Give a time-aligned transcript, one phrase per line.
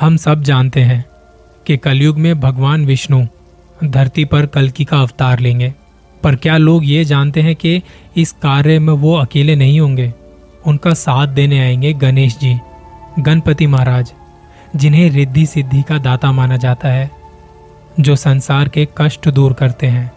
[0.00, 1.04] हम सब जानते हैं
[1.66, 3.26] कि कलयुग में भगवान विष्णु
[3.84, 5.74] धरती पर कलकी का अवतार लेंगे।
[6.22, 7.82] पर क्या लोग ये जानते हैं कि
[8.16, 10.14] इस कार्य में वो अकेले नहीं होंगे?
[10.66, 12.58] उनका साथ देने आएँगे गणेश जी,
[13.18, 14.12] गणपति महाराज,
[14.76, 17.10] जिन्हें रिद्धि सिद्धि का दाता माना जाता है,
[18.00, 20.12] जो संसार के कष्ट दूर करते हैं।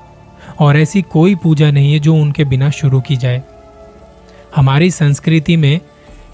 [0.59, 3.41] और ऐसी कोई पूजा नहीं है जो उनके बिना शुरू की जाए।
[4.55, 5.79] हमारी संस्कृति में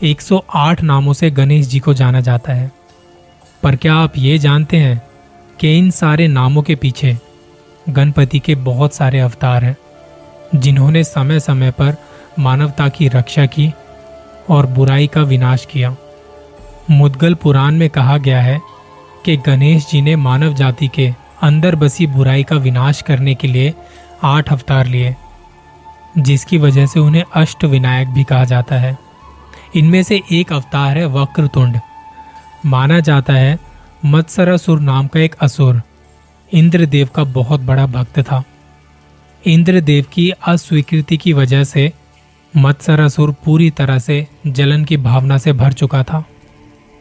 [0.03, 2.76] 108 नामों से गणेश जी को जाना जाता है।
[3.67, 5.01] पर क्या आप ये जानते हैं
[5.59, 7.17] कि इन सारे नामों के पीछे
[7.89, 9.75] गणपति के बहुत सारे अवतार हैं,
[10.55, 11.95] जिन्होंने समय समय पर
[12.39, 13.71] मानवता की रक्षा की
[14.49, 15.95] और बुराई का विनाश किया।
[16.91, 18.59] मुदगल पुराण में कहा गया है
[19.25, 23.73] कि गणेश जी ने मानव जाति के अंदर बसी बुराई का विनाश करने के लिए
[24.23, 25.15] आठ अवतार लिए,
[26.17, 28.97] जिसकी वजह से उन्हें अष्ट विनायक भी कहा जाता है।
[29.75, 31.79] इनमें से एक अवतार है वक्रतुंड।
[32.67, 33.57] माना जाता है
[34.05, 35.81] मत्सरासुर नाम का एक असुर।
[36.53, 38.43] इंद्रदेव का बहुत बड़ा भक्त था।
[39.45, 41.91] इंद्रदेव की अस्वीकृति की वजह से
[42.57, 46.23] मत्सरासुर पूरी तरह से जलन की भावना से भर चुका था।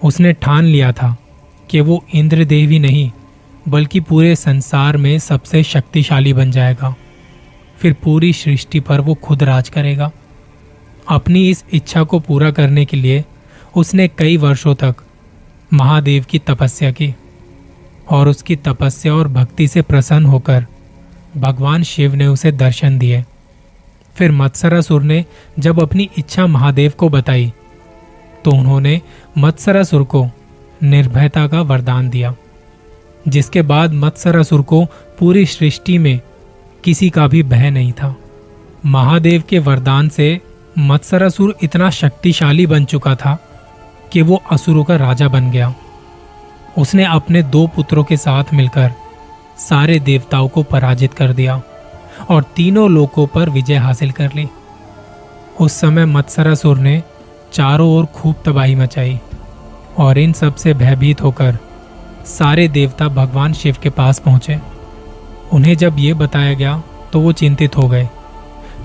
[0.04, 1.16] उसने ठान लिया था
[1.70, 3.10] कि वो इंद्रदेव ही नहीं,
[3.68, 6.94] बल्कि पूरे संसार में सबसे शक्तिशाली बन जाएगा।
[7.78, 10.10] फिर पूरी सृष्टि पर वो खुद राज करेगा।
[11.08, 13.24] अपनी इस इच्छा को पूरा करने के लिए
[13.76, 14.96] उसने कई वर्षों तक
[15.72, 17.14] महादेव की तपस्या की
[18.10, 20.66] और उसकी तपस्या और भक्ति से प्रसन्न होकर
[21.36, 23.24] भगवान शिव ने उसे दर्शन दिए।
[24.16, 25.24] फिर मत्सरासुर ने
[25.58, 27.52] जब अपनी इच्छा महादेव को बताई
[28.44, 29.00] तो उन्होंने
[29.38, 30.26] मत्सरासुर को
[30.82, 32.34] निर्भयता का वरदान दिया,
[33.28, 34.84] जिसके बाद मत्सरासुर को
[35.18, 36.20] पूरी सृष्टि में
[36.84, 38.14] किसी का भी भय नहीं था।
[38.86, 40.40] महादेव के वरदान से
[40.78, 43.36] मत्सरासुर इतना शक्तिशाली बन चुका था
[44.12, 45.74] कि वो असुरों का राजा बन गया।
[46.78, 48.92] उसने अपने दो पुत्रों के साथ मिलकर
[49.58, 51.60] सारे देवताओं को पराजित कर दिया
[52.30, 54.48] और तीनों लोकों पर विजय हासिल कर ली।
[55.60, 57.02] उस समय मत्सरासुर ने
[57.52, 59.18] चारों ओर खूब तबाही मचाई
[59.98, 61.58] और इन सबसे भयभीत होकर
[62.28, 64.58] सारे देवता भगवान शिव के पास पहुँचे।
[65.52, 66.82] उन्हें जब ये बताया गया
[67.12, 68.08] तो वो चिंतित हो गए,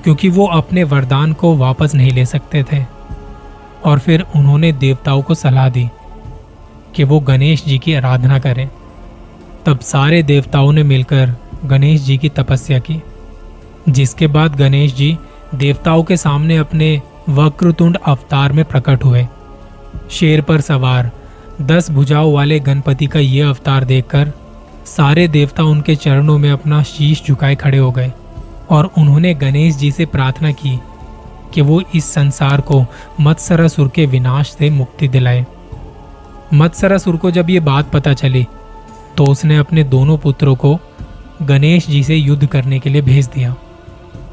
[0.03, 2.83] क्योंकि वो अपने वरदान को वापस नहीं ले सकते थे।
[3.85, 5.89] और फिर उन्होंने देवताओं को सलाह दी
[6.95, 8.69] कि वो गणेश जी की आराधना करें।
[9.65, 13.01] तब सारे देवताओं ने मिलकर गणेश जी की तपस्या की,
[13.89, 15.17] जिसके बाद गणेश जी
[15.55, 19.27] देवताओं के सामने अपने वक्रतुंड अवतार में प्रकट हुए।
[20.11, 21.11] शेर पर सवार
[21.61, 24.31] दस भुजाओं वाले गणपति का यह अवतार देखकर
[24.85, 28.11] सारे देवता उनके चरणों में अपना शीश झुकाए खड़े हो गए
[28.69, 30.79] और उन्होंने गणेश जी से प्रार्थना की
[31.53, 32.83] कि वो इस संसार को
[33.19, 35.45] मत्सरासुर के विनाश से मुक्ति दिलाए।
[36.53, 38.45] मत्सरासुर को जब ये बात पता चली
[39.17, 40.77] तो उसने अपने दोनों पुत्रों को
[41.41, 43.55] गणेश जी से युद्ध करने के लिए भेज दिया।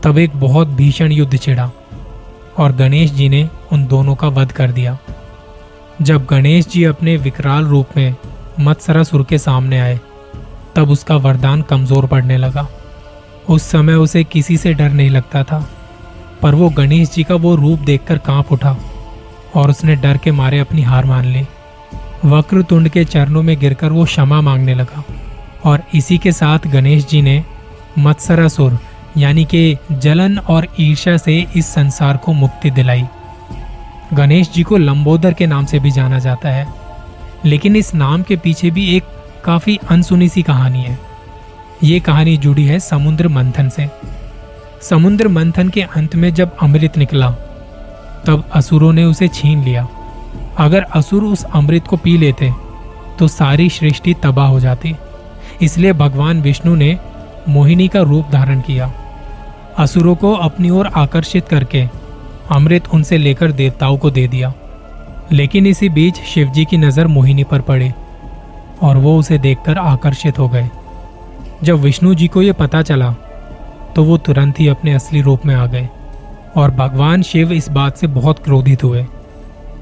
[0.02, 1.70] तब एक बहुत भीषण युद्ध छिड़ा
[2.58, 4.98] और गणेश जी ने उन दोनों का वध कर दिया।
[6.02, 8.14] जब गणेश जी अपने विकराल रूप में
[8.60, 9.98] मत्सरासुर के सामने आए,
[10.76, 12.66] तब उसका वरदान कमज़ोर पड़ने लगा।
[13.48, 15.58] उस समय उसे किसी से डर नहीं लगता था।
[16.42, 18.76] पर वो गणेश जी का वो रूप देखकर काँप उठा
[19.56, 21.46] और उसने डर के मारे अपनी हार मान ली।
[22.24, 25.02] वक्रतुंड के चरणों में गिरकर वो क्षमा मांगने लगा
[25.64, 27.42] और इसी के साथ गणेश जी ने
[27.98, 28.78] मत्सरासुर
[29.16, 33.04] यानी कि जलन और ईर्ष्या से इस संसार को मुक्ति दिलाई।
[34.14, 36.66] गणेश जी को लंबोदर के नाम से भी जाना जाता है,
[37.44, 39.04] लेकिन इस नाम के पीछे भी एक
[39.44, 40.98] काफ़ी अनसुनी सी कहानी है।
[41.84, 43.88] ये कहानी जुड़ी है समुद्र मंथन से।
[44.82, 47.30] समुद्र मंथन के अंत में जब अमृत निकला,
[48.26, 49.86] तब असुरों ने उसे छीन लिया।
[50.58, 52.52] अगर असुर उस अमृत को पी लेते
[53.18, 54.94] तो सारी सृष्टि तबाह हो जाती।
[55.62, 56.98] इसलिए भगवान विष्णु ने
[57.48, 58.90] मोहिनी का रूप धारण किया।
[59.78, 61.86] असुरों को अपनी ओर आकर्षित करके
[62.50, 64.52] अमृत उनसे लेकर देवताओं को दे दिया।
[65.32, 67.90] लेकिन इसी बीच शिवजी की नज़र मोहिनी पर पड़ी
[68.82, 70.68] और वो उसे देखकर आकर्षित हो गए।
[71.62, 73.14] जब विष्णु जी को यह पता चला
[73.98, 75.88] तो वो तुरंत ही अपने असली रूप में आ गए
[76.56, 79.04] और भगवान शिव इस बात से बहुत क्रोधित हुए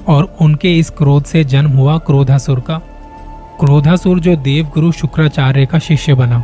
[0.08, 2.76] और उनके इस क्रोध से जन्म हुआ क्रोधासुर का।
[3.60, 6.42] क्रोधासुर जो देव गुरु शुक्राचार्य का शिष्य बना,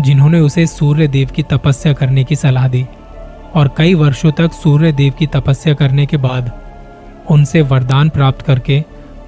[0.00, 2.84] जिन्होंने उसे सूर्य देव की तपस्या करने की सलाह दी
[3.54, 6.50] और कई वर्षों तक सूर्य देव की तपस्या करने के बाद
[7.30, 8.80] उनसे वरदान प्राप्त करके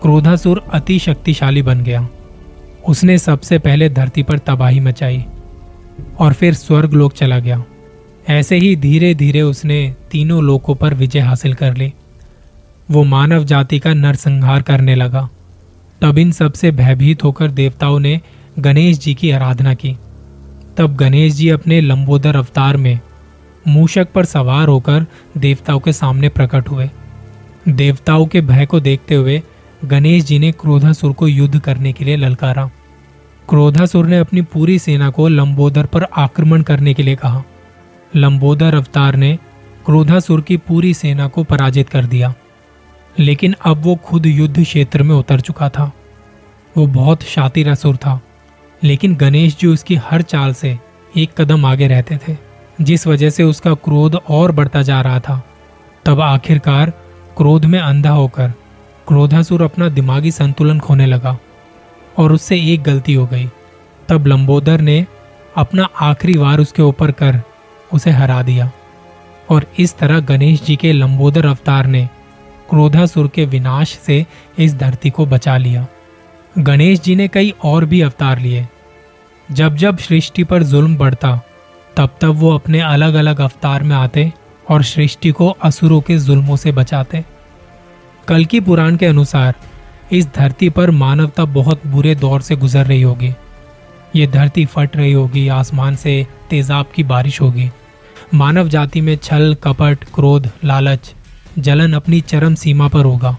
[0.03, 2.07] क्रोधासुर अति शक्तिशाली बन गया।
[2.89, 5.25] उसने सबसे पहले धरती पर तबाही मचाई।
[6.21, 7.65] और फिर स्वर्ग लोक चला गया।
[8.29, 11.93] ऐसे ही धीरे धीरे उसने तीनों लोकों पर विजय हासिल कर ली।
[12.91, 15.29] वो मानव जाति का नरसंहार करने लगा।
[16.01, 18.21] तब इन सबसे भयभीत होकर देवताओं ने
[18.59, 19.97] गणेश जी की आराधना की।
[20.77, 23.01] तब गणेश जी अपने लंबोदर अवतार में
[23.69, 25.07] मूषक पर सवार होकर
[25.39, 26.91] देवताओं के सामने प्रकट हुए।
[27.69, 29.43] देवताओं के भय को देखते हुए
[29.85, 32.71] गणेश जी ने क्रोधासुर को युद्ध करने के लिए ललकारा।
[33.51, 37.43] क्रोधासुर ने अपनी पूरी सेना को लंबोदर पर आक्रमण करने के लिए कहा।
[38.17, 39.39] लंबोदर अवतार ने
[39.87, 42.35] क्रोधासुर की पूरी सेना को पराजित कर दिया।
[43.19, 45.93] लेकिन अब वो खुद युद्ध क्षेत्र में उतर चुका था।
[46.77, 48.21] वो बहुत शातिर असुर था,
[48.85, 50.79] लेकिन गणेश जी उसकी हर चाल से
[51.17, 52.37] एक कदम आगे रहते थे,
[52.81, 55.45] जिस वजह से उसका क्रोध और बढ़ता जा रहा था।
[56.05, 56.91] तब आखिरकार
[57.37, 58.53] क्रोध में अंधा होकर
[59.09, 61.39] क्रोधासुर अपना दिमागी संतुलन खोने लगा।
[62.19, 63.51] और उससे एक गलती हो गई।
[64.09, 65.07] तब लंबोदर ने
[65.57, 67.43] अपना आखिरी वार उसके ऊपर कर,
[67.93, 68.71] उसे हरा दिया।
[69.51, 72.09] और इस तरह गणेश जी के लंबोदर अवतार ने
[72.71, 74.27] क्रोधासुर के विनाश से
[74.59, 75.87] इस धरती को बचा लिया।
[76.59, 78.69] गणेश जी ने कई और भी अवतार लिए।
[79.53, 81.41] जब जब सृष्टि पर जुल्म बढ़ता,
[81.97, 84.33] तब तब वो अपने अलग अलग अवतार में आते
[84.71, 87.25] और सृष्टि को असुरों के जुल्मों से बचाते।
[88.29, 89.55] कल की पुराण के अनुसार
[90.13, 93.35] इस धरती पर मानवता बहुत बुरे दौर से गुजर रही होगी।
[94.17, 97.71] ये धरती फट रही होगी, आसमान से तेजाब की बारिश होगी।
[98.35, 101.15] मानव जाति में छल, कपट, क्रोध, लालच,
[101.59, 103.37] जलन अपनी चरम सीमा पर होगा।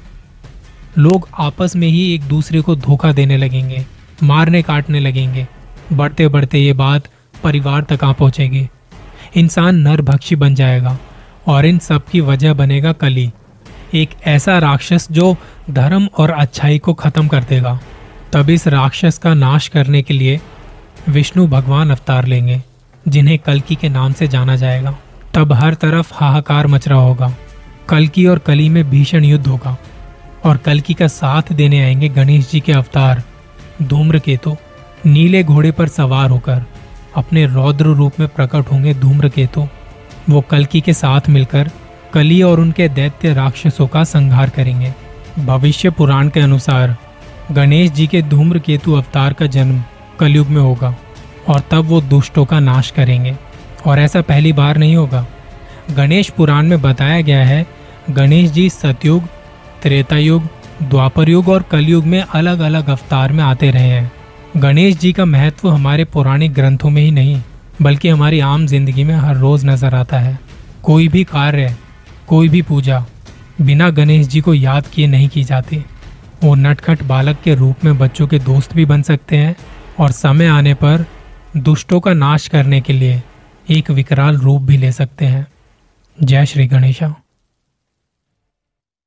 [0.98, 3.86] लोग आपस में ही एक दूसरे को धोखा देने लगेंगे,
[4.24, 5.48] मारने काटने लगेंगे।
[5.94, 7.08] बढ़ते बढ़ते ये बात
[7.44, 8.70] परिवार तक आ पहुंचेगी।
[9.36, 10.98] इंसान नरभक्षी बन जाएगा
[11.48, 13.32] और इन सब की वजह बनेगा कली।
[13.94, 15.36] एक ऐसा राक्षस जो
[15.70, 17.80] धर्म और अच्छाई को खत्म कर देगा।
[18.34, 20.42] तब इस राक्षस का नाश करने के लिए
[21.10, 22.62] विष्णु भगवान अवतार लेंगे,
[23.08, 24.98] जिन्हें कलकी के नाम से जाना जाएगा।
[25.34, 27.34] तब हर तरफ़ हाहाकार मच रहा होगा।
[27.90, 29.78] कलकी और कली में भीषण युद्ध होगा
[30.46, 33.24] और कलकी का साथ देने आएँगे गणेश जी के अवतार,
[33.84, 34.58] धूम्रकेतु।
[35.06, 36.62] नीले घोड़े पर सवार होकर
[37.16, 39.68] अपने रौद्र रूप में प्रकट होंगे धूम्रकेतु।
[40.30, 41.72] वो कलकी के साथ मिलकर
[42.14, 44.94] कली और उनके दैत्य राक्षसों का संहार करेंगे।
[45.40, 46.96] भविष्य पुराण के अनुसार,
[47.52, 49.84] गणेश जी के धूम्र केतु अवतार का जन्म
[50.20, 50.96] कलयुग में होगा,
[51.50, 53.36] और तब वो दुष्टों का नाश करेंगे।
[53.88, 55.26] और ऐसा पहली बार नहीं होगा।
[55.92, 57.66] गणेश पुराण में बताया गया है,
[58.10, 59.24] गणेश जी सतयुग
[59.84, 60.44] त्रेता युग
[60.84, 64.12] द्वापर युग और कलयुग में अलग अलग अवतार में आते रहे हैं।
[64.58, 67.42] गणेश जी का महत्व हमारे पौराणिक ग्रंथों में ही नहीं,
[67.82, 70.40] बल्कि हमारी आम ज़िंदगी में हर रोज नज़र आता है।
[70.84, 71.76] कोई भी कार्य
[72.32, 73.06] कोई भी पूजा
[73.62, 75.86] बिना गणेश जी को याद किए नहीं की जाती।
[76.44, 79.56] वो नटखट बालक के रूप में बच्चों के दोस्त भी बन सकते हैं
[80.00, 81.06] और समय आने पर
[81.58, 83.24] दुष्टों का नाश करने के लिए
[83.70, 85.48] एक विकराल रूप भी ले सकते हैं।
[86.24, 87.21] जय श्री गणेशा।